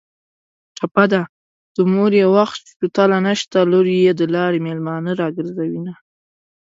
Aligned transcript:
ټپه 0.77 1.03
ده: 1.11 1.21
د 1.75 1.77
مور 1.91 2.11
یې 2.19 2.25
وخت 2.37 2.61
شوتله 2.75 3.17
نشته 3.27 3.57
لور 3.71 3.87
یې 4.05 4.11
د 4.15 4.21
لارې 4.35 4.59
مېلمانه 4.67 5.11
راګرځوینه 5.21 5.93